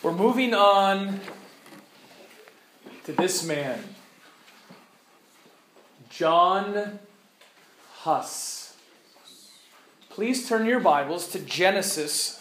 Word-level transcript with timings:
We're 0.00 0.12
moving 0.12 0.54
on 0.54 1.18
to 3.02 3.10
this 3.10 3.44
man, 3.44 3.82
John 6.08 7.00
Huss. 7.94 8.76
Please 10.08 10.48
turn 10.48 10.66
your 10.66 10.78
Bibles 10.78 11.26
to 11.32 11.40
Genesis 11.40 12.40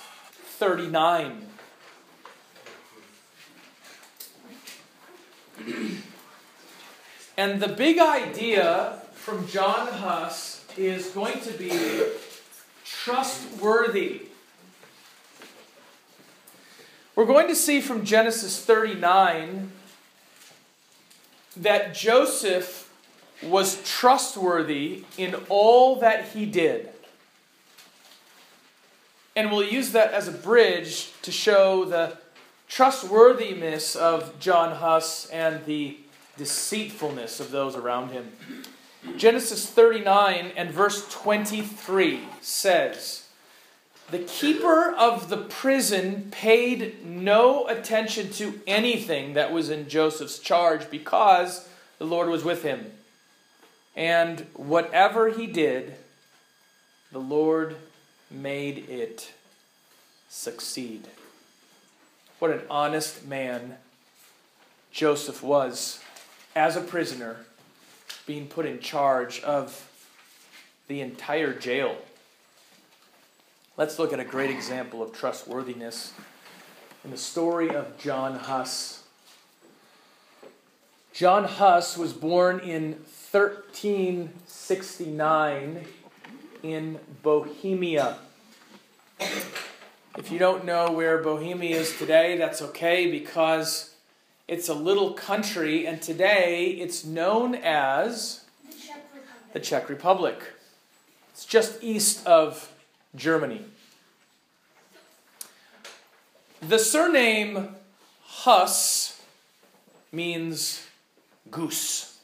39. 0.60 1.48
And 7.38 7.60
the 7.60 7.70
big 7.70 7.98
idea 7.98 9.02
from 9.14 9.48
John 9.48 9.88
Huss 9.94 10.64
is 10.78 11.08
going 11.08 11.40
to 11.40 11.54
be 11.54 11.72
trustworthy. 12.86 14.28
We're 17.18 17.26
going 17.26 17.48
to 17.48 17.56
see 17.56 17.82
from 17.82 18.06
Genesis 18.06 18.64
39 18.64 19.72
that 21.56 21.96
Joseph 21.96 22.94
was 23.42 23.82
trustworthy 23.84 25.04
in 25.18 25.34
all 25.50 25.96
that 25.96 26.26
he 26.26 26.46
did. 26.46 26.90
And 29.36 29.50
we'll 29.50 29.64
use 29.64 29.94
that 29.94 30.14
as 30.14 30.28
a 30.28 30.32
bridge 30.32 31.12
to 31.24 31.32
show 31.32 31.86
the 31.86 32.20
trustworthiness 32.70 33.96
of 33.96 34.40
John 34.40 34.76
Huss 34.76 35.28
and 35.32 35.66
the 35.66 35.98
deceitfulness 36.38 37.40
of 37.40 37.50
those 37.50 37.76
around 37.76 38.12
him. 38.12 38.32
Genesis 39.18 39.68
39 39.68 40.52
and 40.56 40.70
verse 40.70 41.12
23 41.12 42.22
says, 42.42 43.27
The 44.10 44.20
keeper 44.20 44.94
of 44.98 45.28
the 45.28 45.38
prison 45.38 46.30
paid 46.32 47.06
no 47.06 47.68
attention 47.68 48.32
to 48.34 48.62
anything 48.66 49.34
that 49.34 49.52
was 49.52 49.70
in 49.70 49.90
Joseph's 49.90 50.40
charge 50.40 50.90
because 50.90 51.68
the 52.00 52.06
Lord 52.06 52.30
was 52.30 52.44
with 52.44 52.64
him. 52.64 52.92
And 53.98 54.46
whatever 54.54 55.30
he 55.30 55.46
did, 55.46 55.96
the 57.12 57.20
Lord 57.20 57.76
made 58.32 58.90
it 58.90 59.34
succeed. 60.30 61.08
What 62.40 62.52
an 62.52 62.62
honest 62.70 63.26
man 63.26 63.78
Joseph 64.92 65.44
was 65.44 66.00
as 66.56 66.78
a 66.78 66.82
prisoner 66.82 67.46
being 68.26 68.48
put 68.48 68.66
in 68.66 68.80
charge 68.80 69.42
of 69.42 69.90
the 70.88 71.02
entire 71.02 71.54
jail. 71.54 71.98
Let's 73.78 73.98
look 74.00 74.12
at 74.12 74.20
a 74.20 74.26
great 74.26 74.50
example 74.50 75.04
of 75.04 75.14
trustworthiness 75.14 76.14
in 77.06 77.12
the 77.12 77.18
story 77.18 77.70
of 77.70 77.96
John 78.00 78.40
Huss. 78.40 79.04
John 81.14 81.44
Huss 81.44 81.96
was 81.96 82.12
born 82.12 82.60
in 82.60 82.94
1369 83.30 85.86
in 86.64 87.00
Bohemia. 87.22 88.18
If 89.20 90.32
you 90.32 90.40
don't 90.40 90.66
know 90.66 90.92
where 90.92 91.22
Bohemia 91.22 91.78
is 91.78 91.96
today, 92.00 92.36
that's 92.36 92.64
okay 92.64 93.12
because 93.12 93.94
it's 94.48 94.70
a 94.70 94.74
little 94.74 95.14
country, 95.14 95.86
and 95.86 96.02
today 96.02 96.70
it's 96.80 97.06
known 97.06 97.54
as 97.54 98.44
The 98.68 98.74
Czech 98.74 99.04
Republic. 99.14 99.54
the 99.54 99.60
Czech 99.60 99.88
Republic. 99.88 100.42
It's 101.30 101.46
just 101.46 101.84
east 101.84 102.26
of 102.26 102.74
Germany. 103.18 103.66
The 106.62 106.80
surname 106.80 107.76
Huss 108.24 109.22
means 110.12 110.86
goose. 111.52 112.18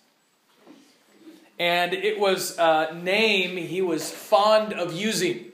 And 1.60 1.94
it 1.94 2.20
was 2.20 2.58
a 2.58 2.94
name 2.94 3.58
he 3.58 3.82
was 3.82 4.10
fond 4.10 4.74
of 4.74 4.94
using. 4.94 5.52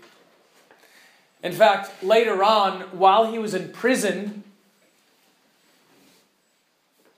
In 1.43 1.53
fact, 1.53 2.03
later 2.03 2.43
on, 2.43 2.81
while 2.97 3.31
he 3.31 3.39
was 3.39 3.53
in 3.53 3.71
prison, 3.71 4.43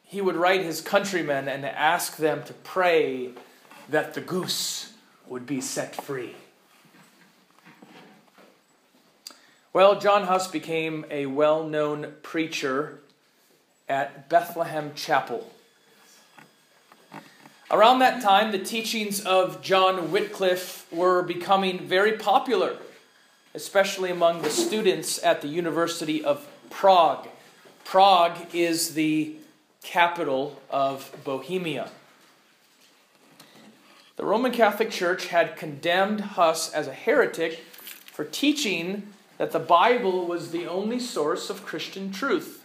he 0.04 0.22
would 0.22 0.36
write 0.36 0.64
his 0.64 0.81
countrymen 0.81 1.48
and 1.48 1.66
ask 1.66 2.18
them 2.18 2.44
to 2.44 2.54
pray 2.54 3.31
that 3.90 4.14
the 4.14 4.22
goose 4.22 4.94
would 5.28 5.46
be 5.46 5.62
set 5.62 5.96
free. 5.96 6.36
Well, 9.74 10.02
John 10.02 10.24
Huss 10.24 10.50
became 10.50 11.06
a 11.09 11.28
well 11.28 11.64
known 11.64 12.16
preacher 12.24 13.00
at 13.88 14.28
Bethlehem 14.28 14.92
Chapel. 14.96 15.50
Around 17.72 18.00
that 18.00 18.22
time, 18.22 18.52
the 18.52 18.60
teachings 18.60 19.22
of 19.22 19.62
John 19.62 20.12
Wycliffe 20.12 20.92
were 20.92 21.24
becoming 21.24 21.88
very 21.88 22.18
popular, 22.18 22.76
especially 23.56 24.12
among 24.12 24.42
the 24.42 24.50
students 24.50 25.24
at 25.24 25.42
the 25.42 25.48
University 25.48 26.22
of 26.22 26.46
Prague. 26.70 27.30
Prague 27.86 28.54
is 28.54 28.94
the 28.94 29.38
capital 29.84 30.62
of 30.70 31.16
Bohemia. 31.24 31.92
The 34.18 34.26
Roman 34.26 34.52
Catholic 34.52 34.92
Church 34.92 35.28
had 35.28 35.56
condemned 35.56 36.20
Huss 36.20 36.74
as 36.74 36.88
a 36.88 36.94
heretic 36.94 37.62
for 38.12 38.26
teaching 38.26 39.14
that 39.41 39.50
the 39.50 39.57
Bible 39.57 40.28
was 40.28 40.52
the 40.52 40.68
only 40.68 41.00
source 41.00 41.50
of 41.50 41.66
Christian 41.66 42.12
truth. 42.12 42.63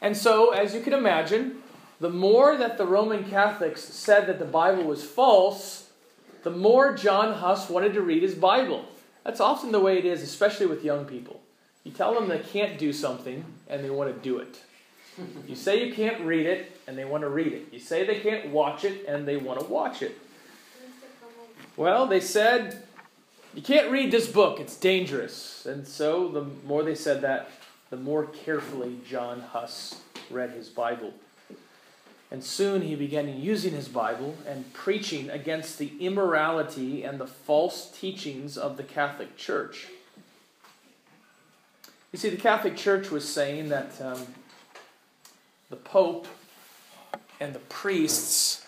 And 0.00 0.16
so, 0.16 0.50
as 0.50 0.72
you 0.72 0.80
can 0.80 0.92
imagine, 0.92 1.56
the 1.98 2.10
more 2.10 2.56
that 2.56 2.78
the 2.78 2.86
Roman 2.86 3.28
Catholics 3.28 3.82
said 3.82 4.28
that 4.28 4.38
the 4.38 4.44
Bible 4.44 4.84
was 4.84 5.02
false, 5.02 5.90
the 6.44 6.50
more 6.52 6.94
John 6.94 7.34
Huss 7.40 7.68
wanted 7.68 7.92
to 7.94 8.02
read 8.02 8.22
his 8.22 8.36
Bible. 8.36 8.84
That's 9.24 9.40
often 9.40 9.72
the 9.72 9.80
way 9.80 9.98
it 9.98 10.04
is, 10.04 10.22
especially 10.22 10.66
with 10.66 10.84
young 10.84 11.06
people. 11.06 11.40
You 11.82 11.90
tell 11.90 12.14
them 12.14 12.28
they 12.28 12.38
can't 12.38 12.78
do 12.78 12.92
something, 12.92 13.44
and 13.66 13.82
they 13.82 13.90
want 13.90 14.14
to 14.14 14.22
do 14.22 14.38
it. 14.38 14.60
You 15.48 15.56
say 15.56 15.84
you 15.84 15.92
can't 15.92 16.20
read 16.20 16.46
it, 16.46 16.80
and 16.86 16.96
they 16.96 17.04
want 17.04 17.24
to 17.24 17.28
read 17.28 17.52
it. 17.52 17.66
You 17.72 17.80
say 17.80 18.06
they 18.06 18.20
can't 18.20 18.50
watch 18.50 18.84
it, 18.84 19.06
and 19.08 19.26
they 19.26 19.38
want 19.38 19.58
to 19.58 19.66
watch 19.66 20.02
it. 20.02 20.16
Well, 21.76 22.06
they 22.06 22.20
said, 22.20 22.84
You 23.54 23.62
can't 23.62 23.90
read 23.90 24.12
this 24.12 24.28
book, 24.28 24.60
it's 24.60 24.76
dangerous. 24.76 25.66
And 25.66 25.86
so, 25.86 26.28
the 26.28 26.46
more 26.66 26.82
they 26.84 26.94
said 26.94 27.22
that, 27.22 27.50
the 27.90 27.96
more 27.96 28.26
carefully 28.26 28.98
John 29.08 29.40
Huss 29.40 30.00
read 30.30 30.50
his 30.50 30.68
Bible. 30.68 31.12
And 32.30 32.44
soon 32.44 32.82
he 32.82 32.94
began 32.94 33.40
using 33.40 33.72
his 33.72 33.88
Bible 33.88 34.36
and 34.46 34.72
preaching 34.72 35.28
against 35.30 35.78
the 35.78 35.92
immorality 35.98 37.02
and 37.02 37.18
the 37.18 37.26
false 37.26 37.90
teachings 37.90 38.56
of 38.56 38.76
the 38.76 38.84
Catholic 38.84 39.36
Church. 39.36 39.88
You 42.12 42.18
see, 42.20 42.28
the 42.28 42.36
Catholic 42.36 42.76
Church 42.76 43.10
was 43.10 43.28
saying 43.28 43.68
that 43.70 44.00
um, 44.00 44.26
the 45.70 45.76
Pope 45.76 46.28
and 47.40 47.52
the 47.52 47.60
priests 47.60 48.64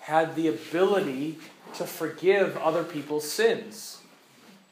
had 0.00 0.34
the 0.34 0.48
ability 0.48 1.38
to 1.74 1.84
forgive 1.84 2.56
other 2.56 2.82
people's 2.82 3.30
sins. 3.30 4.01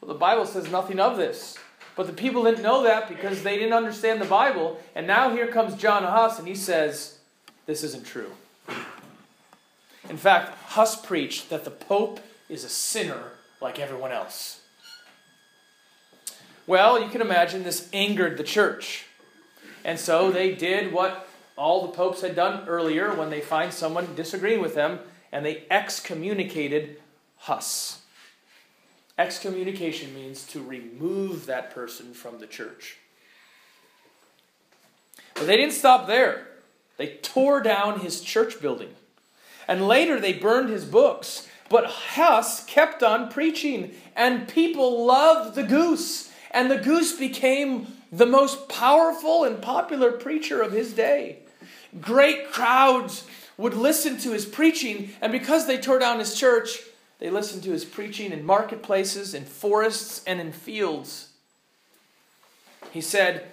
Well, 0.01 0.11
the 0.11 0.19
Bible 0.19 0.45
says 0.45 0.71
nothing 0.71 0.99
of 0.99 1.17
this. 1.17 1.57
But 1.95 2.07
the 2.07 2.13
people 2.13 2.43
didn't 2.43 2.63
know 2.63 2.83
that 2.83 3.07
because 3.07 3.43
they 3.43 3.57
didn't 3.57 3.73
understand 3.73 4.19
the 4.19 4.25
Bible. 4.25 4.79
And 4.95 5.05
now 5.05 5.29
here 5.35 5.47
comes 5.47 5.75
John 5.75 6.03
Huss 6.03 6.39
and 6.39 6.47
he 6.47 6.55
says, 6.55 7.19
This 7.65 7.83
isn't 7.83 8.05
true. 8.05 8.31
In 10.09 10.17
fact, 10.17 10.57
Huss 10.69 10.99
preached 10.99 11.49
that 11.49 11.63
the 11.63 11.71
Pope 11.71 12.19
is 12.49 12.63
a 12.63 12.69
sinner 12.69 13.33
like 13.61 13.79
everyone 13.79 14.11
else. 14.11 14.61
Well, 16.65 17.01
you 17.01 17.09
can 17.09 17.21
imagine 17.21 17.63
this 17.63 17.89
angered 17.93 18.37
the 18.37 18.43
church. 18.43 19.05
And 19.83 19.99
so 19.99 20.31
they 20.31 20.53
did 20.53 20.93
what 20.93 21.27
all 21.55 21.85
the 21.85 21.93
popes 21.93 22.21
had 22.21 22.35
done 22.35 22.67
earlier 22.67 23.13
when 23.13 23.29
they 23.29 23.41
find 23.41 23.73
someone 23.73 24.15
disagreeing 24.15 24.61
with 24.61 24.73
them, 24.73 24.99
and 25.31 25.45
they 25.45 25.63
excommunicated 25.69 26.99
Huss. 27.37 28.00
Excommunication 29.21 30.15
means 30.15 30.47
to 30.47 30.63
remove 30.63 31.45
that 31.45 31.69
person 31.69 32.11
from 32.11 32.39
the 32.39 32.47
church. 32.47 32.97
But 35.35 35.45
they 35.45 35.57
didn't 35.57 35.75
stop 35.75 36.07
there. 36.07 36.47
They 36.97 37.17
tore 37.21 37.61
down 37.61 37.99
his 37.99 38.21
church 38.21 38.59
building. 38.59 38.95
And 39.67 39.87
later 39.87 40.19
they 40.19 40.33
burned 40.33 40.69
his 40.69 40.85
books. 40.85 41.47
But 41.69 41.85
Huss 41.85 42.65
kept 42.65 43.03
on 43.03 43.29
preaching, 43.29 43.93
and 44.15 44.47
people 44.47 45.05
loved 45.05 45.53
the 45.53 45.63
goose. 45.63 46.31
And 46.49 46.71
the 46.71 46.79
goose 46.79 47.15
became 47.15 47.93
the 48.11 48.25
most 48.25 48.69
powerful 48.69 49.43
and 49.43 49.61
popular 49.61 50.13
preacher 50.13 50.63
of 50.63 50.71
his 50.71 50.93
day. 50.93 51.37
Great 52.01 52.51
crowds 52.51 53.27
would 53.55 53.75
listen 53.75 54.17
to 54.17 54.31
his 54.31 54.47
preaching, 54.47 55.11
and 55.21 55.31
because 55.31 55.67
they 55.67 55.77
tore 55.77 55.99
down 55.99 56.17
his 56.17 56.33
church, 56.33 56.79
they 57.21 57.29
listened 57.29 57.61
to 57.63 57.71
his 57.71 57.85
preaching 57.85 58.31
in 58.31 58.43
marketplaces, 58.43 59.35
in 59.35 59.45
forests, 59.45 60.23
and 60.25 60.41
in 60.41 60.51
fields. 60.51 61.29
He 62.91 62.99
said 62.99 63.51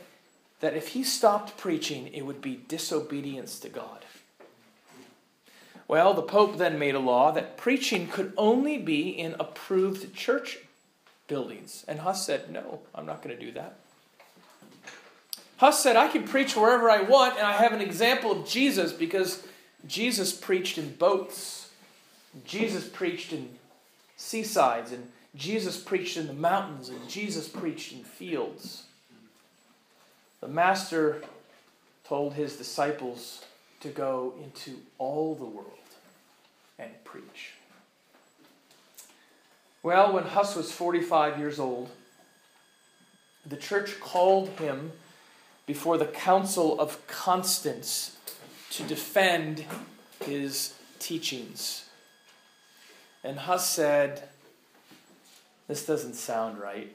that 0.61 0.75
if 0.75 0.89
he 0.89 1.05
stopped 1.05 1.59
preaching, 1.59 2.09
it 2.09 2.25
would 2.25 2.41
be 2.41 2.63
disobedience 2.67 3.61
to 3.61 3.69
God. 3.69 4.07
Well, 5.87 6.15
the 6.15 6.23
Pope 6.23 6.57
then 6.57 6.79
made 6.79 6.95
a 6.95 6.99
law 6.99 7.31
that 7.33 7.59
preaching 7.59 8.09
could 8.09 8.33
only 8.39 8.79
be 8.79 9.11
in 9.11 9.37
approved 9.39 10.15
church 10.15 10.59
buildings. 11.27 11.85
And 11.87 12.01
Huss 12.01 12.25
said, 12.25 12.51
No, 12.51 12.81
I'm 12.95 13.05
not 13.05 13.23
going 13.23 13.37
to 13.37 13.45
do 13.45 13.53
that. 13.53 13.77
Huss 15.59 15.83
said, 15.83 15.95
I 15.95 16.09
can 16.09 16.25
preach 16.25 16.57
wherever 16.57 16.89
I 16.89 17.03
want, 17.03 17.37
and 17.37 17.47
I 17.47 17.53
have 17.53 17.75
an 17.75 17.83
example 17.83 18.33
of 18.33 18.49
Jesus 18.49 18.95
because 18.95 19.47
Jesus 19.87 20.33
preached 20.33 20.79
in 20.79 20.95
boats. 20.95 21.68
Jesus 22.45 22.89
preached 22.89 23.33
in 23.33 23.49
seasides, 24.17 24.93
and 24.93 25.11
Jesus 25.35 25.81
preached 25.81 26.17
in 26.17 26.27
the 26.27 26.33
mountains, 26.33 26.89
and 26.89 27.09
Jesus 27.09 27.49
preached 27.49 27.93
in 27.93 28.03
fields. 28.03 28.85
The 30.41 30.49
Master 30.49 31.23
told 32.05 32.35
his 32.35 32.57
disciples 32.57 33.45
to 33.81 33.89
go 33.89 34.35
into 34.43 34.79
all 34.99 35.35
the 35.35 35.45
world 35.45 35.73
and 36.79 36.91
preach. 37.05 37.53
Well, 39.83 40.13
when 40.13 40.25
Huss 40.25 40.57
was 40.57 40.73
45 40.73 41.39
years 41.39 41.59
old, 41.59 41.91
the 43.47 43.57
church 43.57 44.01
called 44.01 44.49
him 44.61 44.93
before 45.67 45.99
the 45.99 46.07
Council 46.07 46.81
of 46.81 47.07
Constance 47.07 48.17
to 48.71 48.83
defend 48.83 49.65
his 50.25 50.75
teachings. 50.99 51.88
And 53.29 53.41
Huss 53.41 53.69
said, 53.69 54.23
This 55.67 55.85
doesn't 55.85 56.15
sound 56.15 56.59
right. 56.59 56.91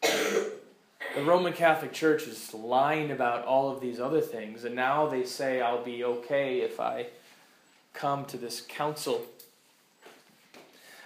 The 0.00 1.22
Roman 1.22 1.52
Catholic 1.52 1.92
Church 1.92 2.26
is 2.26 2.54
lying 2.54 3.10
about 3.10 3.44
all 3.44 3.70
of 3.70 3.82
these 3.82 4.00
other 4.00 4.22
things, 4.22 4.64
and 4.64 4.74
now 4.74 5.06
they 5.08 5.24
say 5.26 5.60
I'll 5.60 5.84
be 5.84 6.02
okay 6.04 6.62
if 6.62 6.80
I 6.80 7.08
come 7.92 8.24
to 8.26 8.38
this 8.38 8.62
council. 8.62 9.26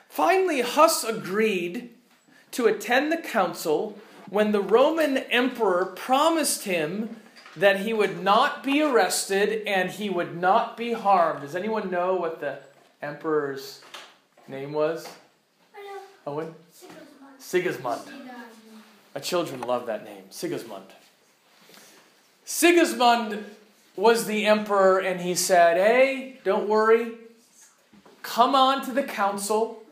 Finally, 0.08 0.60
Huss 0.60 1.02
agreed 1.02 1.90
to 2.52 2.66
attend 2.66 3.10
the 3.10 3.16
council 3.16 3.98
when 4.30 4.52
the 4.52 4.62
Roman 4.62 5.16
emperor 5.16 5.86
promised 5.86 6.62
him 6.62 7.16
that 7.56 7.80
he 7.80 7.92
would 7.92 8.22
not 8.22 8.62
be 8.62 8.80
arrested 8.80 9.66
and 9.66 9.90
he 9.90 10.08
would 10.08 10.36
not 10.36 10.76
be 10.76 10.92
harmed. 10.92 11.40
Does 11.40 11.56
anyone 11.56 11.90
know 11.90 12.14
what 12.14 12.38
the 12.38 12.60
emperor's 13.02 13.80
name 14.48 14.72
was? 14.72 15.08
Owen? 16.26 16.54
Sigismund. 16.72 17.00
Sigismund. 17.38 18.02
My 19.14 19.20
children 19.20 19.60
love 19.60 19.86
that 19.86 20.04
name, 20.04 20.24
Sigismund. 20.30 20.86
Sigismund 22.44 23.44
was 23.96 24.26
the 24.26 24.46
emperor 24.46 24.98
and 24.98 25.20
he 25.20 25.34
said, 25.34 25.76
Hey, 25.76 26.38
don't 26.44 26.68
worry. 26.68 27.12
Come 28.22 28.54
on 28.54 28.84
to 28.84 28.92
the 28.92 29.02
council. 29.02 29.82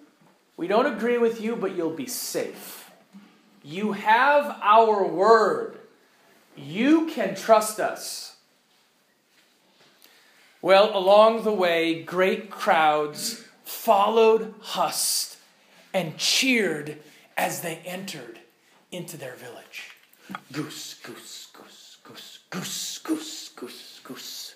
We 0.57 0.67
don't 0.67 0.87
agree 0.87 1.19
with 1.19 1.41
you, 1.41 1.57
but 1.57 1.75
you'll 1.77 1.91
be 1.91 2.07
safe. 2.07 2.91
You 3.63 3.93
have 3.93 4.59
our 4.63 5.07
word. 5.07 5.79
You 6.57 7.07
can 7.07 7.35
trust 7.35 7.81
us. 7.81 8.37
Well, 10.61 10.97
along 10.97 11.45
the 11.45 11.53
way, 11.53 12.03
great 12.03 12.51
crowds 12.51 13.45
followed 13.65 14.55
Huss 14.61 15.37
and 15.93 16.17
cheered 16.17 16.99
as 17.37 17.63
they 17.63 17.77
entered 17.85 18.41
into 18.91 19.17
their 19.17 19.35
village. 19.35 19.91
Goose, 20.53 20.95
goose, 21.03 21.49
goose, 21.53 21.99
goose, 22.03 22.39
goose, 22.51 22.99
goose, 22.99 23.49
goose, 23.57 24.01
goose. 24.05 24.55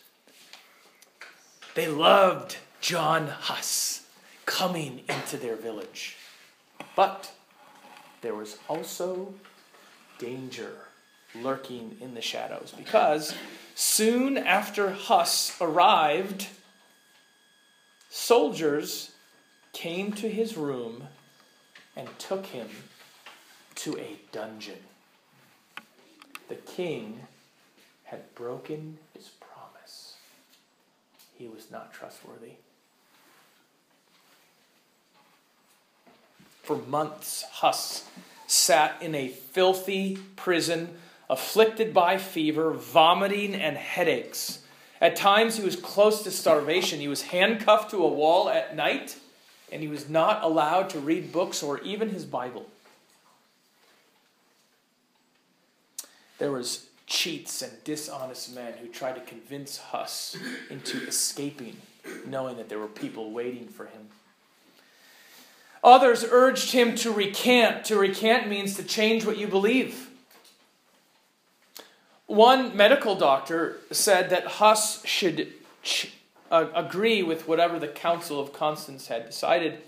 They 1.75 1.89
loved 1.89 2.57
John 2.81 3.29
Huss 3.29 4.07
coming 4.47 5.03
into 5.09 5.37
their 5.37 5.57
village. 5.57 6.17
But 6.97 7.33
there 8.23 8.35
was 8.35 8.59
also 8.69 9.35
danger 10.19 10.73
lurking 11.35 11.97
in 12.01 12.15
the 12.15 12.21
shadows 12.21 12.73
because 12.77 13.35
soon 13.75 14.39
after 14.39 14.91
Huss 14.91 15.57
arrived, 15.61 16.49
soldiers 18.09 19.13
came 19.73 20.13
to 20.13 20.29
his 20.29 20.57
room 20.57 21.05
and 21.97 22.09
took 22.19 22.47
him 22.47 22.69
to 23.77 23.97
a 23.99 24.19
dungeon. 24.33 24.79
The 26.49 26.57
king 26.57 27.21
had 28.05 28.35
broken 28.35 28.99
his 29.15 29.29
promise. 29.29 30.17
He 31.37 31.47
was 31.47 31.71
not 31.71 31.93
trustworthy. 31.93 32.53
For 36.63 36.77
months, 36.77 37.45
Huss 37.51 38.05
sat 38.47 39.01
in 39.01 39.15
a 39.15 39.29
filthy 39.29 40.19
prison, 40.37 40.97
afflicted 41.31 41.95
by 41.95 42.19
fever, 42.19 42.73
vomiting, 42.73 43.55
and 43.55 43.77
headaches. 43.77 44.61
At 45.01 45.15
times, 45.17 45.57
he 45.57 45.65
was 45.65 45.77
close 45.77 46.23
to 46.25 46.31
starvation. 46.31 47.01
He 47.01 47.09
was 47.09 47.23
handcuffed 47.23 47.91
to 47.93 48.05
a 48.05 48.09
wall 48.09 48.49
at 48.49 48.75
night, 48.75 49.17
and 49.71 49.81
he 49.81 49.89
was 49.89 50.09
not 50.09 50.43
allowed 50.43 50.91
to 50.91 50.99
read 50.99 51.33
books 51.33 51.63
or 51.63 51.81
even 51.81 52.11
his 52.11 52.25
Bible. 52.25 52.67
There 56.39 56.53
was 56.53 56.87
cheats 57.07 57.63
and 57.63 57.73
dishonest 57.85 58.55
men 58.55 58.75
who 58.81 58.89
tried 58.89 59.15
to 59.15 59.21
convince 59.23 59.79
Huss 59.79 60.37
into 60.69 61.07
escaping, 61.07 61.77
knowing 62.27 62.57
that 62.57 62.69
there 62.69 62.79
were 62.79 62.87
people 62.87 63.31
waiting 63.31 63.67
for 63.67 63.87
him. 63.87 64.09
Others 65.83 66.25
urged 66.31 66.73
him 66.73 66.95
to 66.97 67.13
recant. 67.13 67.85
To 67.87 67.97
recant 67.97 68.49
means 68.49 68.75
to 68.77 68.83
change 68.83 69.25
what 69.25 69.39
you 69.39 69.47
believe. 69.47 70.08
One 72.29 72.77
medical 72.77 73.15
doctor 73.15 73.79
said 73.91 74.29
that 74.31 74.47
Huss 74.47 75.05
should 75.07 75.51
ch- 75.83 76.13
uh, 76.51 76.67
agree 76.75 77.23
with 77.23 77.49
whatever 77.49 77.79
the 77.79 77.89
Council 77.89 78.39
of 78.39 78.53
Constance 78.53 79.09
had 79.09 79.25
decided. 79.25 79.79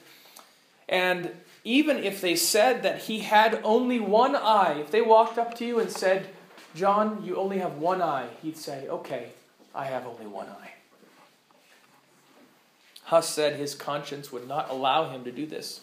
And 0.89 1.33
even 1.65 1.99
if 1.99 2.23
they 2.23 2.35
said 2.35 2.83
that 2.83 3.03
he 3.03 3.21
had 3.21 3.61
only 3.63 4.01
one 4.01 4.35
eye, 4.35 4.79
if 4.81 4.91
they 4.91 5.03
walked 5.03 5.37
up 5.37 5.55
to 5.59 5.67
you 5.67 5.79
and 5.79 5.91
said, 5.91 6.31
John, 6.75 7.23
you 7.25 7.37
only 7.37 7.59
have 7.59 7.77
one 7.77 8.01
eye, 8.01 8.29
he'd 8.43 8.57
say, 8.57 8.88
Okay, 8.88 9.33
I 9.75 9.85
have 9.85 10.07
only 10.07 10.26
one 10.26 10.49
eye. 10.49 10.73
Huss 13.05 13.29
said 13.29 13.57
his 13.57 13.75
conscience 13.75 14.33
would 14.33 14.49
not 14.49 14.71
allow 14.71 15.11
him 15.11 15.25
to 15.25 15.33
do 15.33 15.45
this. 15.45 15.81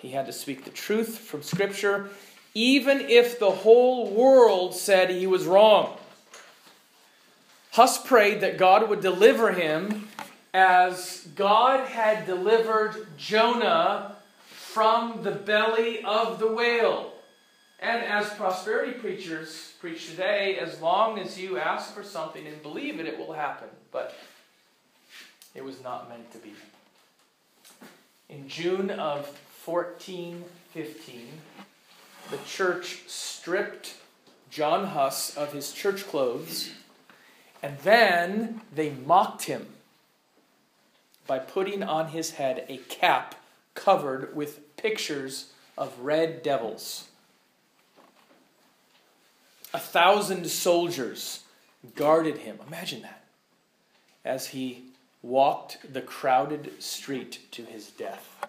He 0.00 0.12
had 0.12 0.24
to 0.24 0.32
speak 0.32 0.64
the 0.64 0.70
truth 0.70 1.18
from 1.18 1.42
Scripture, 1.42 2.08
even 2.54 3.00
if 3.02 3.38
the 3.38 3.50
whole 3.50 4.10
world 4.10 4.74
said 4.74 5.10
he 5.10 5.26
was 5.26 5.44
wrong. 5.44 5.97
Huss 7.78 8.04
prayed 8.04 8.40
that 8.40 8.58
God 8.58 8.88
would 8.88 9.00
deliver 9.00 9.52
him 9.52 10.08
as 10.52 11.28
God 11.36 11.86
had 11.86 12.26
delivered 12.26 13.06
Jonah 13.16 14.16
from 14.48 15.22
the 15.22 15.30
belly 15.30 16.02
of 16.02 16.40
the 16.40 16.48
whale. 16.48 17.12
And 17.78 18.02
as 18.02 18.30
prosperity 18.30 18.94
preachers 18.94 19.74
preach 19.78 20.10
today, 20.10 20.58
as 20.58 20.80
long 20.80 21.20
as 21.20 21.38
you 21.38 21.56
ask 21.56 21.94
for 21.94 22.02
something 22.02 22.44
and 22.48 22.60
believe 22.64 22.98
it, 22.98 23.06
it 23.06 23.16
will 23.16 23.32
happen. 23.32 23.68
But 23.92 24.12
it 25.54 25.64
was 25.64 25.80
not 25.80 26.08
meant 26.08 26.32
to 26.32 26.38
be. 26.38 26.54
In 28.28 28.48
June 28.48 28.90
of 28.90 29.38
1415, 29.64 31.28
the 32.32 32.38
church 32.44 33.02
stripped 33.06 33.94
John 34.50 34.84
Huss 34.86 35.36
of 35.36 35.52
his 35.52 35.70
church 35.70 36.08
clothes, 36.08 36.72
and 37.62 37.78
then 37.78 38.60
they 38.74 38.90
mocked 38.90 39.44
him 39.44 39.66
by 41.26 41.38
putting 41.38 41.82
on 41.82 42.08
his 42.08 42.32
head 42.32 42.64
a 42.68 42.78
cap 42.88 43.34
covered 43.74 44.34
with 44.34 44.76
pictures 44.76 45.52
of 45.76 45.98
red 46.00 46.42
devils. 46.42 47.08
A 49.74 49.78
thousand 49.78 50.46
soldiers 50.48 51.44
guarded 51.94 52.38
him. 52.38 52.58
Imagine 52.66 53.02
that. 53.02 53.24
As 54.24 54.48
he 54.48 54.84
walked 55.22 55.92
the 55.92 56.00
crowded 56.00 56.82
street 56.82 57.40
to 57.50 57.64
his 57.64 57.88
death. 57.88 58.46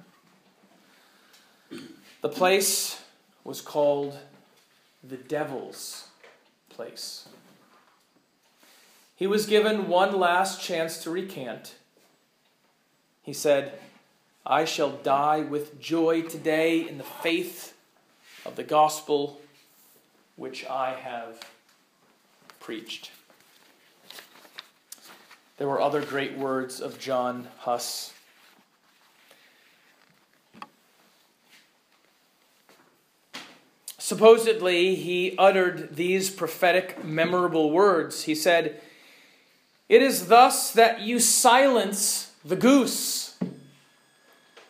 The 2.22 2.30
place 2.30 3.02
was 3.44 3.62
called 3.62 4.18
the 5.04 5.18
Devil's 5.18 6.08
Place. 6.70 7.28
He 9.20 9.28
was 9.28 9.46
given 9.46 9.90
one 9.90 10.18
last 10.18 10.62
chance 10.62 11.04
to 11.04 11.10
recant. 11.10 11.76
He 13.22 13.34
said, 13.34 13.74
I 14.46 14.64
shall 14.64 14.92
die 14.92 15.42
with 15.42 15.78
joy 15.78 16.22
today 16.22 16.88
in 16.88 16.98
the 16.98 17.04
faith 17.04 17.76
of 18.46 18.56
the 18.56 18.64
gospel 18.64 19.42
which 20.38 20.66
I 20.66 20.92
have 20.94 21.42
preached. 22.62 23.12
There 25.58 25.68
were 25.68 25.82
other 25.82 26.02
great 26.02 26.38
words 26.38 26.80
of 26.80 26.98
John 26.98 27.50
Huss. 27.58 28.14
Supposedly, 33.98 34.96
he 34.96 35.36
uttered 35.38 35.98
these 35.98 36.30
prophetic, 36.30 37.04
memorable 37.04 37.70
words. 37.70 38.24
He 38.24 38.34
said, 38.34 38.82
It 39.90 40.04
is 40.04 40.28
thus 40.28 40.72
that 40.74 41.02
you 41.02 41.20
silence 41.20 42.32
the 42.46 42.56
goose. 42.56 43.36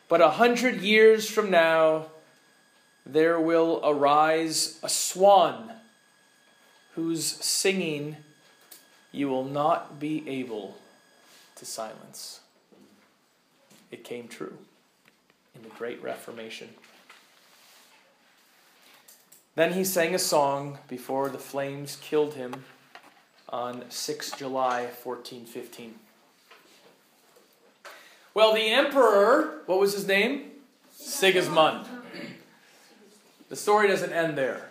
But 0.08 0.22
a 0.22 0.30
hundred 0.30 0.82
years 0.82 1.30
from 1.30 1.52
now, 1.52 2.08
there 3.06 3.40
will 3.40 3.82
arise 3.84 4.80
a 4.82 4.90
swan 4.90 5.74
whose 6.96 7.26
singing 7.26 8.16
you 9.12 9.28
will 9.28 9.44
not 9.44 10.00
be 10.00 10.28
able 10.28 10.78
to 11.56 11.66
silence. 11.66 12.40
It 13.92 14.04
came 14.04 14.28
true 14.28 14.58
in 15.54 15.64
the 15.64 15.70
Great 15.70 16.02
Reformation. 16.02 16.70
Then 19.56 19.74
he 19.74 19.84
sang 19.84 20.16
a 20.16 20.20
song 20.20 20.78
before 20.88 21.28
the 21.28 21.38
flames 21.38 21.98
killed 22.02 22.36
him 22.36 22.64
on 23.52 23.84
6 23.90 24.32
July 24.32 24.84
1415. 25.04 25.96
Well, 28.34 28.54
the 28.54 28.70
emperor, 28.70 29.62
what 29.66 29.80
was 29.80 29.94
his 29.94 30.08
name? 30.08 30.52
Sigismund. 30.96 31.88
The 33.50 33.56
story 33.56 33.88
doesn't 33.88 34.14
end 34.14 34.38
there. 34.38 34.70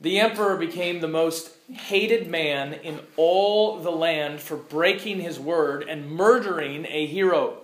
The 0.00 0.20
emperor 0.20 0.56
became 0.56 1.00
the 1.00 1.08
most 1.08 1.50
hated 1.72 2.28
man 2.28 2.74
in 2.74 3.00
all 3.16 3.80
the 3.80 3.90
land 3.90 4.40
for 4.40 4.56
breaking 4.56 5.20
his 5.20 5.40
word 5.40 5.84
and 5.88 6.10
murdering 6.10 6.86
a 6.88 7.06
hero. 7.06 7.58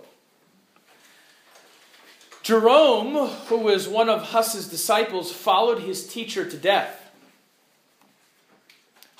Jerome, 2.42 3.28
who 3.46 3.58
was 3.58 3.86
one 3.86 4.08
of 4.08 4.22
Huss's 4.22 4.66
disciples, 4.66 5.30
followed 5.30 5.80
his 5.80 6.08
teacher 6.08 6.48
to 6.48 6.56
death. 6.56 7.11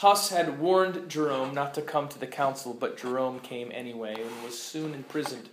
Huss 0.03 0.31
had 0.31 0.59
warned 0.59 1.09
Jerome 1.09 1.55
not 1.55 1.75
to 1.75 1.81
come 1.81 2.09
to 2.09 2.19
the 2.19 2.27
council, 2.27 2.75
but 2.75 2.99
Jerome 2.99 3.39
came 3.39 3.71
anyway 3.73 4.17
and 4.21 4.43
was 4.45 4.61
soon 4.61 4.95
imprisoned. 4.95 5.49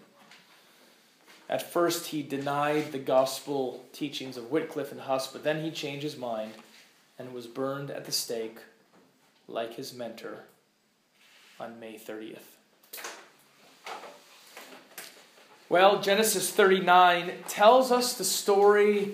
At 1.47 1.71
first, 1.71 2.07
he 2.07 2.23
denied 2.23 2.91
the 2.91 2.97
gospel 2.97 3.85
teachings 3.93 4.37
of 4.37 4.49
Wycliffe 4.49 4.91
and 4.91 5.01
Huss, 5.01 5.31
but 5.31 5.43
then 5.43 5.63
he 5.63 5.69
changed 5.69 6.01
his 6.01 6.17
mind 6.17 6.53
and 7.19 7.31
was 7.31 7.45
burned 7.45 7.91
at 7.91 8.05
the 8.05 8.11
stake 8.11 8.57
like 9.47 9.75
his 9.75 9.93
mentor 9.93 10.45
on 11.59 11.79
May 11.79 11.99
30th. 11.99 12.57
Well, 15.69 16.01
Genesis 16.01 16.49
39 16.49 17.33
tells 17.47 17.91
us 17.91 18.15
the 18.15 18.23
story 18.23 19.13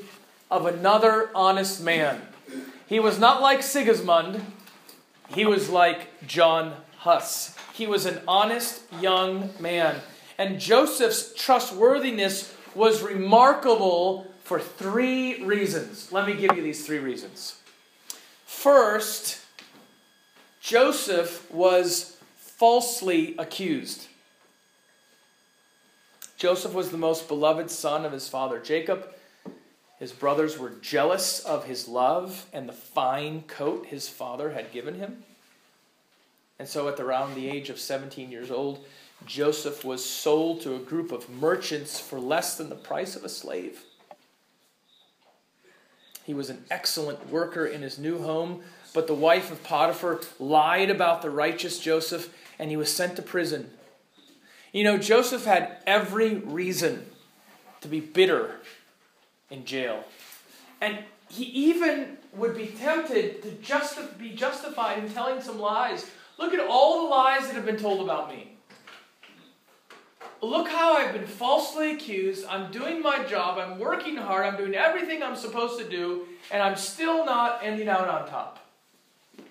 of 0.49 0.65
another 0.65 1.29
honest 1.35 1.83
man. 1.83 2.21
He 2.87 3.01
was 3.01 3.19
not 3.19 3.41
like 3.41 3.63
Sigismund, 3.63 4.41
he 5.29 5.45
was 5.45 5.69
like 5.69 6.27
John 6.27 6.73
Huss. 6.97 7.55
He 7.73 7.87
was 7.87 8.05
an 8.05 8.21
honest 8.27 8.81
young 8.99 9.51
man. 9.59 9.95
And 10.37 10.59
Joseph's 10.59 11.33
trustworthiness 11.33 12.53
was 12.73 13.01
remarkable 13.01 14.27
for 14.43 14.59
three 14.59 15.43
reasons. 15.43 16.11
Let 16.11 16.27
me 16.27 16.35
give 16.35 16.55
you 16.55 16.61
these 16.61 16.85
three 16.85 16.99
reasons. 16.99 17.59
First, 18.45 19.39
Joseph 20.61 21.49
was 21.51 22.17
falsely 22.37 23.35
accused. 23.37 24.07
Joseph 26.37 26.73
was 26.73 26.91
the 26.91 26.97
most 26.97 27.27
beloved 27.27 27.71
son 27.71 28.05
of 28.05 28.11
his 28.11 28.27
father 28.27 28.59
Jacob. 28.59 29.07
His 29.99 30.11
brothers 30.11 30.59
were 30.59 30.71
jealous 30.81 31.39
of 31.39 31.65
his 31.65 31.87
love 31.87 32.47
and 32.51 32.67
the 32.67 32.73
fine 32.73 33.43
coat 33.43 33.87
his 33.87 34.09
father 34.09 34.51
had 34.51 34.71
given 34.71 34.95
him. 34.95 35.23
And 36.59 36.67
so, 36.67 36.87
at 36.87 36.99
around 36.99 37.35
the 37.35 37.49
age 37.49 37.69
of 37.69 37.79
17 37.79 38.31
years 38.31 38.51
old, 38.51 38.85
Joseph 39.25 39.83
was 39.83 40.03
sold 40.03 40.61
to 40.61 40.75
a 40.75 40.79
group 40.79 41.11
of 41.11 41.29
merchants 41.29 41.99
for 41.99 42.19
less 42.19 42.57
than 42.57 42.69
the 42.69 42.75
price 42.75 43.15
of 43.15 43.23
a 43.23 43.29
slave. 43.29 43.83
He 46.23 46.33
was 46.33 46.49
an 46.49 46.65
excellent 46.71 47.29
worker 47.29 47.65
in 47.65 47.81
his 47.81 47.99
new 47.99 48.19
home, 48.19 48.63
but 48.93 49.07
the 49.07 49.13
wife 49.13 49.51
of 49.51 49.63
Potiphar 49.63 50.21
lied 50.39 50.89
about 50.89 51.21
the 51.21 51.29
righteous 51.29 51.79
Joseph, 51.79 52.33
and 52.57 52.69
he 52.69 52.77
was 52.77 52.91
sent 52.91 53.15
to 53.17 53.21
prison. 53.21 53.71
You 54.71 54.83
know, 54.83 54.97
Joseph 54.97 55.45
had 55.45 55.77
every 55.85 56.35
reason 56.35 57.05
to 57.81 57.87
be 57.87 57.99
bitter 57.99 58.59
in 59.49 59.65
jail. 59.65 60.03
And 60.81 60.99
he 61.29 61.45
even 61.45 62.17
would 62.33 62.55
be 62.55 62.67
tempted 62.67 63.41
to 63.43 63.51
just 63.61 64.17
be 64.17 64.31
justified 64.31 65.03
in 65.03 65.09
telling 65.11 65.41
some 65.41 65.59
lies. 65.59 66.09
Look 66.37 66.53
at 66.53 66.59
all 66.59 67.03
the 67.03 67.09
lies 67.09 67.47
that 67.47 67.55
have 67.55 67.65
been 67.65 67.77
told 67.77 68.01
about 68.01 68.29
me. 68.29 68.51
Look 70.41 70.67
how 70.67 70.97
I've 70.97 71.13
been 71.13 71.25
falsely 71.25 71.93
accused. 71.93 72.45
I'm 72.45 72.71
doing 72.71 73.01
my 73.01 73.23
job. 73.23 73.57
I'm 73.57 73.79
working 73.79 74.17
hard. 74.17 74.45
I'm 74.45 74.57
doing 74.57 74.75
everything 74.75 75.23
I'm 75.23 75.35
supposed 75.35 75.79
to 75.79 75.89
do, 75.89 76.27
and 76.51 76.61
I'm 76.61 76.75
still 76.75 77.25
not 77.25 77.61
ending 77.63 77.87
out 77.87 78.07
on 78.07 78.27
top. 78.27 78.59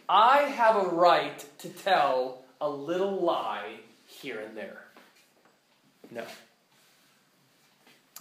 I 0.09 0.43
have 0.43 0.77
a 0.77 0.89
right 0.89 1.45
to 1.59 1.69
tell 1.69 2.45
a 2.61 2.69
little 2.69 3.21
lie 3.21 3.81
here 4.07 4.41
and 4.41 4.57
there. 4.57 4.85
No. 6.11 6.25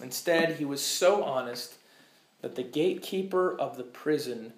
Instead, 0.02 0.56
he 0.56 0.64
was 0.64 0.82
so 0.82 1.22
honest 1.22 1.74
that 2.42 2.56
the 2.56 2.62
gatekeeper 2.62 3.56
of 3.58 3.76
the 3.76 3.82
prison 3.82 4.52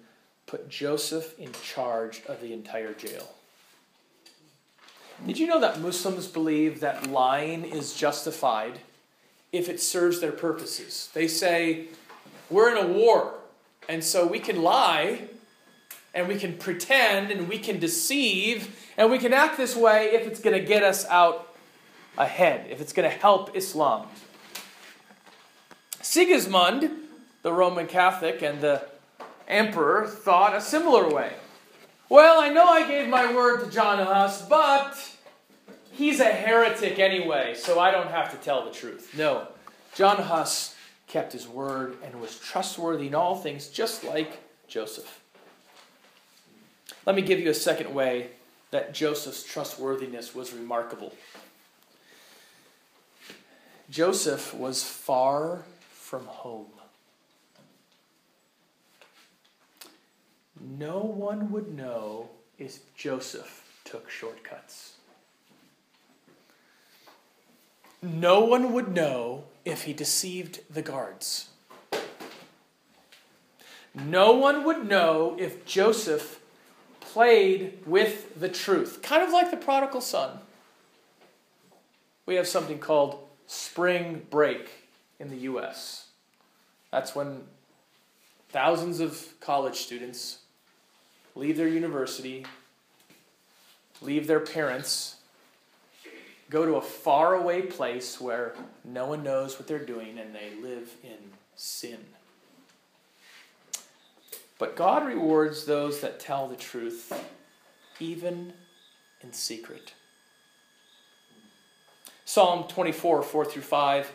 put 0.45 0.69
Joseph 0.69 1.37
in 1.37 1.51
charge 1.63 2.21
of 2.27 2.41
the 2.41 2.53
entire 2.53 2.93
jail. 2.93 3.29
Did 5.25 5.39
you 5.39 5.47
know 5.47 5.59
that 5.59 5.81
Muslims 5.81 6.27
believe 6.27 6.79
that 6.79 7.07
lying 7.07 7.65
is 7.65 7.95
justified 7.95 8.79
if 9.51 9.67
it 9.67 9.81
serves 9.81 10.19
their 10.19 10.31
purposes? 10.31 11.09
They 11.13 11.27
say, 11.27 11.87
we're 12.49 12.75
in 12.75 12.85
a 12.85 12.87
war, 12.87 13.35
and 13.89 14.03
so 14.03 14.25
we 14.27 14.39
can 14.39 14.61
lie, 14.61 15.27
and 16.13 16.27
we 16.27 16.37
can 16.37 16.57
pretend, 16.57 17.31
and 17.31 17.49
we 17.49 17.57
can 17.57 17.79
deceive, 17.79 18.79
and 18.97 19.11
we 19.11 19.17
can 19.17 19.33
act 19.33 19.57
this 19.57 19.75
way 19.75 20.11
if 20.13 20.27
it's 20.27 20.39
going 20.39 20.59
to 20.59 20.65
get 20.65 20.83
us 20.83 21.05
out 21.07 21.55
ahead, 22.17 22.67
if 22.69 22.79
it's 22.79 22.93
going 22.93 23.09
to 23.09 23.15
help 23.15 23.55
Islam. 23.55 24.07
Sigismund, 26.17 26.89
the 27.43 27.53
Roman 27.53 27.85
Catholic 27.85 28.41
and 28.41 28.59
the 28.59 28.83
emperor, 29.47 30.07
thought 30.07 30.55
a 30.55 30.61
similar 30.61 31.07
way. 31.07 31.33
Well, 32.09 32.41
I 32.41 32.49
know 32.49 32.65
I 32.65 32.87
gave 32.87 33.07
my 33.07 33.31
word 33.35 33.63
to 33.63 33.69
John 33.69 33.99
Huss, 33.99 34.41
but 34.41 34.97
he's 35.91 36.19
a 36.19 36.25
heretic 36.25 36.97
anyway, 36.97 37.53
so 37.53 37.79
I 37.79 37.91
don't 37.91 38.09
have 38.09 38.31
to 38.31 38.37
tell 38.37 38.65
the 38.65 38.71
truth. 38.71 39.15
No, 39.15 39.47
John 39.93 40.17
Huss 40.17 40.75
kept 41.05 41.33
his 41.33 41.47
word 41.47 41.97
and 42.03 42.19
was 42.19 42.39
trustworthy 42.39 43.05
in 43.05 43.13
all 43.13 43.35
things, 43.35 43.67
just 43.67 44.03
like 44.03 44.39
Joseph. 44.67 45.21
Let 47.05 47.15
me 47.15 47.21
give 47.21 47.39
you 47.39 47.51
a 47.51 47.53
second 47.53 47.93
way 47.93 48.31
that 48.71 48.91
Joseph's 48.91 49.43
trustworthiness 49.43 50.33
was 50.33 50.51
remarkable. 50.51 51.13
Joseph 53.91 54.51
was 54.55 54.83
far 54.83 55.59
from 56.07 56.25
home. 56.25 56.71
No 60.61 60.99
one 60.99 61.51
would 61.51 61.75
know 61.75 62.29
if 62.57 62.79
Joseph 62.95 63.69
took 63.83 64.09
shortcuts. 64.09 64.93
No 68.01 68.39
one 68.39 68.71
would 68.71 68.93
know 68.93 69.43
if 69.65 69.83
he 69.83 69.91
deceived 69.91 70.61
the 70.73 70.81
guards. 70.81 71.49
No 73.93 74.31
one 74.31 74.63
would 74.63 74.87
know 74.87 75.35
if 75.37 75.65
Joseph 75.65 76.39
played 77.01 77.85
with 77.85 78.39
the 78.39 78.47
truth. 78.49 79.01
Kind 79.01 79.23
of 79.23 79.33
like 79.33 79.51
the 79.51 79.57
prodigal 79.57 79.99
son. 79.99 80.39
We 82.25 82.35
have 82.35 82.47
something 82.47 82.79
called 82.79 83.27
spring 83.45 84.25
break 84.29 84.86
in 85.19 85.29
the 85.29 85.37
U.S. 85.37 86.07
That's 86.91 87.15
when 87.15 87.43
thousands 88.49 88.99
of 88.99 89.33
college 89.39 89.77
students 89.77 90.39
leave 91.35 91.57
their 91.57 91.67
university, 91.67 92.45
leave 94.01 94.27
their 94.27 94.39
parents, 94.39 95.17
go 96.49 96.65
to 96.65 96.75
a 96.75 96.81
faraway 96.81 97.61
place 97.61 98.21
where 98.21 98.53
no 98.83 99.07
one 99.07 99.23
knows 99.23 99.59
what 99.59 99.67
they're 99.67 99.79
doing 99.79 100.17
and 100.17 100.33
they 100.33 100.51
live 100.61 100.91
in 101.03 101.17
sin. 101.55 101.99
But 104.59 104.75
God 104.75 105.05
rewards 105.05 105.65
those 105.65 106.01
that 106.01 106.19
tell 106.19 106.47
the 106.47 106.55
truth, 106.55 107.13
even 107.99 108.53
in 109.21 109.33
secret. 109.33 109.93
Psalm 112.25 112.67
24, 112.67 113.21
4 113.21 113.45
through 113.45 113.61
5. 113.61 114.11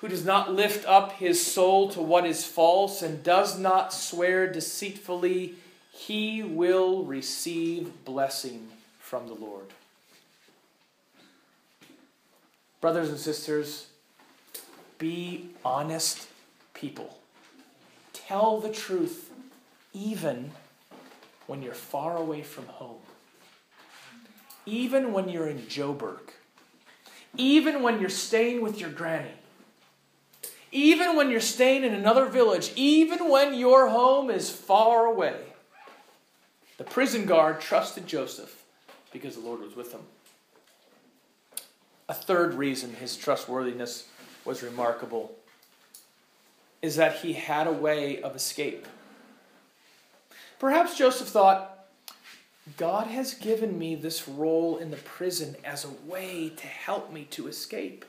Who 0.00 0.08
does 0.08 0.24
not 0.24 0.52
lift 0.52 0.86
up 0.86 1.12
his 1.12 1.44
soul 1.44 1.88
to 1.90 2.00
what 2.00 2.26
is 2.26 2.44
false 2.44 3.00
and 3.00 3.22
does 3.22 3.58
not 3.58 3.92
swear 3.92 4.50
deceitfully, 4.50 5.54
he 5.92 6.42
will 6.42 7.04
receive 7.04 8.04
blessing 8.04 8.68
from 8.98 9.28
the 9.28 9.34
Lord. 9.34 9.66
Brothers 12.80 13.08
and 13.08 13.18
sisters, 13.18 13.86
be 14.98 15.50
honest 15.64 16.28
people. 16.74 17.18
Tell 18.12 18.60
the 18.60 18.70
truth 18.70 19.30
even 19.94 20.50
when 21.46 21.62
you're 21.62 21.72
far 21.72 22.16
away 22.16 22.42
from 22.42 22.66
home. 22.66 23.00
Even 24.66 25.12
when 25.12 25.28
you're 25.28 25.48
in 25.48 25.60
Joburg. 25.60 26.20
Even 27.36 27.82
when 27.82 28.00
you're 28.00 28.08
staying 28.08 28.60
with 28.62 28.80
your 28.80 28.90
granny. 28.90 29.32
Even 30.74 31.14
when 31.14 31.30
you're 31.30 31.40
staying 31.40 31.84
in 31.84 31.94
another 31.94 32.26
village. 32.26 32.72
Even 32.74 33.30
when 33.30 33.54
your 33.54 33.88
home 33.88 34.28
is 34.28 34.50
far 34.50 35.06
away. 35.06 35.36
The 36.78 36.84
prison 36.84 37.26
guard 37.26 37.60
trusted 37.60 38.08
Joseph 38.08 38.64
because 39.12 39.36
the 39.36 39.40
Lord 39.40 39.60
was 39.60 39.76
with 39.76 39.92
him. 39.92 40.00
A 42.08 42.14
third 42.14 42.54
reason 42.54 42.94
his 42.94 43.16
trustworthiness 43.16 44.08
was 44.44 44.64
remarkable 44.64 45.36
is 46.82 46.96
that 46.96 47.18
he 47.18 47.34
had 47.34 47.68
a 47.68 47.72
way 47.72 48.20
of 48.20 48.34
escape. 48.34 48.88
Perhaps 50.58 50.98
Joseph 50.98 51.28
thought, 51.28 51.86
God 52.76 53.06
has 53.06 53.34
given 53.34 53.78
me 53.78 53.94
this 53.94 54.26
role 54.26 54.76
in 54.78 54.90
the 54.90 54.96
prison 54.96 55.54
as 55.64 55.84
a 55.84 56.10
way 56.10 56.48
to 56.48 56.66
help 56.66 57.12
me 57.12 57.24
to 57.30 57.46
escape. 57.46 58.04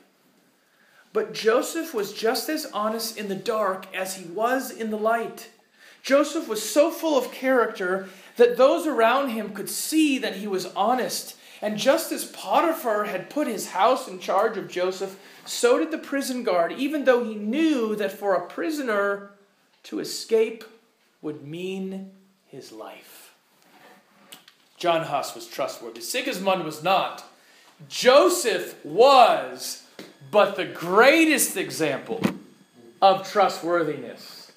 But 1.16 1.32
Joseph 1.32 1.94
was 1.94 2.12
just 2.12 2.50
as 2.50 2.66
honest 2.74 3.16
in 3.16 3.28
the 3.28 3.34
dark 3.34 3.86
as 3.96 4.16
he 4.16 4.26
was 4.26 4.70
in 4.70 4.90
the 4.90 4.98
light. 4.98 5.48
Joseph 6.02 6.46
was 6.46 6.62
so 6.62 6.90
full 6.90 7.16
of 7.16 7.32
character 7.32 8.10
that 8.36 8.58
those 8.58 8.86
around 8.86 9.30
him 9.30 9.54
could 9.54 9.70
see 9.70 10.18
that 10.18 10.36
he 10.36 10.46
was 10.46 10.66
honest. 10.76 11.38
And 11.62 11.78
just 11.78 12.12
as 12.12 12.26
Potiphar 12.26 13.04
had 13.04 13.30
put 13.30 13.46
his 13.48 13.70
house 13.70 14.06
in 14.06 14.18
charge 14.18 14.58
of 14.58 14.68
Joseph, 14.68 15.18
so 15.46 15.78
did 15.78 15.90
the 15.90 15.96
prison 15.96 16.42
guard, 16.42 16.72
even 16.72 17.06
though 17.06 17.24
he 17.24 17.34
knew 17.34 17.96
that 17.96 18.12
for 18.12 18.34
a 18.34 18.46
prisoner 18.46 19.30
to 19.84 20.00
escape 20.00 20.64
would 21.22 21.42
mean 21.42 22.10
his 22.44 22.72
life. 22.72 23.32
John 24.76 25.04
Huss 25.04 25.34
was 25.34 25.46
trustworthy. 25.46 26.02
Sigismund 26.02 26.64
was 26.64 26.82
not. 26.82 27.24
Joseph 27.88 28.84
was, 28.84 29.85
but 30.30 30.56
the 30.56 30.64
greatest 30.64 31.56
example 31.56 32.20
of 33.00 33.30
trustworthiness 33.30 34.52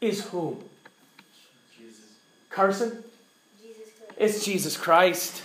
is 0.00 0.24
whom? 0.26 0.62
Jesus. 1.76 2.00
Carson? 2.48 3.04
Jesus 3.62 3.88
it's 4.16 4.44
Jesus 4.44 4.76
Christ. 4.76 5.42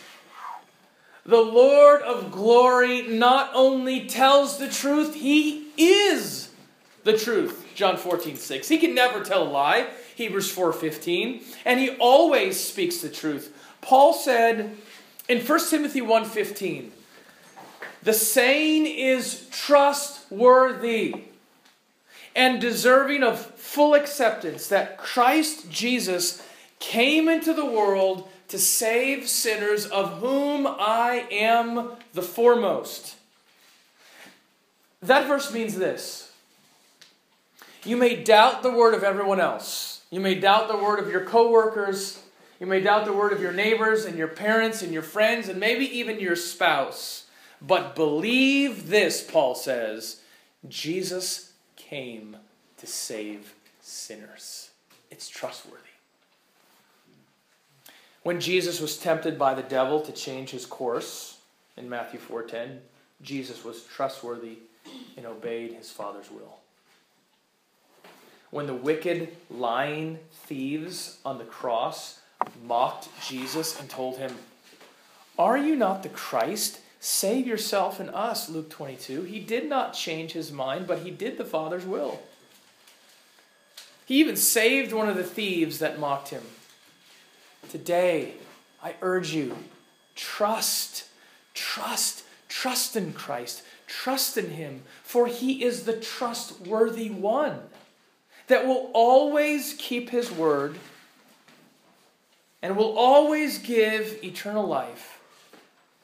The 1.25 1.41
Lord 1.41 2.01
of 2.03 2.31
glory 2.31 3.03
not 3.03 3.49
only 3.55 4.07
tells 4.07 4.59
the 4.59 4.69
truth, 4.69 5.15
he 5.15 5.69
is 5.77 6.49
the 7.03 7.17
truth. 7.17 7.65
John 7.73 7.97
14, 7.97 8.35
6. 8.35 8.67
He 8.67 8.77
can 8.77 8.93
never 8.93 9.23
tell 9.23 9.43
a 9.43 9.49
lie. 9.49 9.87
Hebrews 10.15 10.49
4:15, 10.49 11.43
and 11.65 11.79
he 11.79 11.89
always 11.97 12.59
speaks 12.59 12.99
the 12.99 13.09
truth. 13.09 13.53
Paul 13.81 14.13
said 14.13 14.77
in 15.27 15.41
1 15.41 15.69
Timothy 15.69 16.01
1:15, 16.01 16.91
"The 18.05 18.13
saying 18.13 18.85
is 18.85 19.47
trustworthy 19.51 21.25
and 22.35 22.61
deserving 22.61 23.23
of 23.23 23.43
full 23.55 23.93
acceptance 23.95 24.67
that 24.67 24.97
Christ 24.97 25.69
Jesus 25.69 26.41
came 26.79 27.27
into 27.27 27.53
the 27.53 27.65
world 27.65 28.29
to 28.47 28.59
save 28.59 29.27
sinners 29.27 29.87
of 29.87 30.19
whom 30.19 30.67
I 30.67 31.25
am 31.31 31.97
the 32.13 32.21
foremost." 32.21 33.15
That 35.01 35.27
verse 35.27 35.51
means 35.51 35.77
this. 35.77 36.29
You 37.83 37.97
may 37.97 38.15
doubt 38.15 38.63
the 38.63 38.71
word 38.71 38.93
of 38.93 39.03
everyone 39.03 39.39
else. 39.39 40.01
You 40.11 40.19
may 40.19 40.35
doubt 40.35 40.67
the 40.67 40.77
word 40.77 40.99
of 40.99 41.09
your 41.09 41.25
coworkers. 41.25 42.19
You 42.59 42.67
may 42.67 42.81
doubt 42.81 43.05
the 43.05 43.13
word 43.13 43.33
of 43.33 43.41
your 43.41 43.51
neighbors 43.51 44.05
and 44.05 44.17
your 44.17 44.27
parents 44.27 44.81
and 44.81 44.93
your 44.93 45.03
friends 45.03 45.49
and 45.49 45.59
maybe 45.59 45.85
even 45.97 46.19
your 46.19 46.35
spouse. 46.35 47.24
But 47.65 47.95
believe 47.95 48.89
this, 48.89 49.23
Paul 49.23 49.55
says 49.55 50.21
Jesus 50.67 51.53
came 51.75 52.37
to 52.77 52.87
save 52.87 53.53
sinners. 53.81 54.69
It's 55.09 55.29
trustworthy. 55.29 55.81
When 58.23 58.39
Jesus 58.39 58.79
was 58.79 58.97
tempted 58.97 59.37
by 59.37 59.53
the 59.53 59.63
devil 59.63 60.01
to 60.01 60.11
change 60.11 60.49
his 60.49 60.65
course 60.65 61.39
in 61.77 61.89
Matthew 61.89 62.19
4:10, 62.19 62.81
Jesus 63.21 63.63
was 63.63 63.83
trustworthy 63.83 64.57
and 65.15 65.25
obeyed 65.25 65.73
his 65.73 65.91
Father's 65.91 66.31
will 66.31 66.59
when 68.55 68.67
the 68.67 68.73
wicked, 68.73 69.35
lying 69.49 70.17
thieves 70.31 71.17
on 71.25 71.37
the 71.37 71.43
cross 71.43 72.21
mocked 72.63 73.09
Jesus 73.27 73.77
and 73.77 73.89
told 73.89 74.17
him, 74.17 74.33
Are 75.37 75.57
you 75.57 75.75
not 75.75 76.03
the 76.03 76.09
Christ? 76.09 76.79
Save 77.05 77.45
yourself 77.45 77.99
and 77.99 78.09
us, 78.09 78.49
Luke 78.49 78.71
22. 78.71 79.25
He 79.25 79.39
did 79.39 79.69
not 79.69 79.93
change 79.93 80.31
his 80.31 80.51
mind, 80.51 80.87
but 80.87 81.03
he 81.03 81.11
did 81.11 81.37
the 81.37 81.45
Father's 81.45 81.85
will. 81.85 82.19
He 84.07 84.15
even 84.15 84.35
saved 84.35 84.91
one 84.91 85.07
of 85.07 85.15
the 85.15 85.23
thieves 85.23 85.77
that 85.77 85.99
mocked 85.99 86.29
him. 86.29 86.41
Today, 87.69 88.33
I 88.81 88.95
urge 89.03 89.35
you, 89.35 89.55
trust, 90.15 91.05
trust, 91.53 92.23
trust 92.49 92.95
in 92.95 93.13
Christ, 93.13 93.61
trust 93.85 94.35
in 94.35 94.49
him, 94.49 94.81
for 95.03 95.27
he 95.27 95.63
is 95.63 95.83
the 95.83 95.97
trustworthy 95.97 97.11
one 97.11 97.59
that 98.47 98.65
will 98.65 98.89
always 98.95 99.75
keep 99.77 100.09
his 100.09 100.31
word 100.31 100.79
and 102.63 102.75
will 102.75 102.97
always 102.97 103.59
give 103.59 104.23
eternal 104.23 104.65
life 104.65 105.14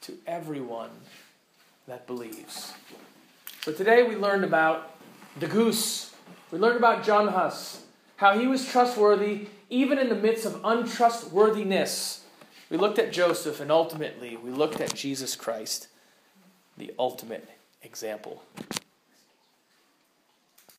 to 0.01 0.13
everyone 0.27 0.89
that 1.87 2.07
believes. 2.07 2.73
So 3.61 3.71
today 3.71 4.03
we 4.03 4.15
learned 4.15 4.43
about 4.43 4.97
the 5.39 5.47
goose. 5.47 6.13
We 6.51 6.59
learned 6.59 6.77
about 6.77 7.03
John 7.03 7.27
Huss, 7.29 7.83
how 8.17 8.37
he 8.37 8.47
was 8.47 8.65
trustworthy 8.65 9.47
even 9.69 9.97
in 9.97 10.09
the 10.09 10.15
midst 10.15 10.45
of 10.45 10.59
untrustworthiness. 10.63 12.25
We 12.69 12.77
looked 12.77 12.99
at 12.99 13.11
Joseph, 13.11 13.59
and 13.59 13.71
ultimately 13.71 14.37
we 14.37 14.51
looked 14.51 14.81
at 14.81 14.93
Jesus 14.93 15.35
Christ, 15.35 15.87
the 16.77 16.93
ultimate 16.99 17.49
example. 17.81 18.43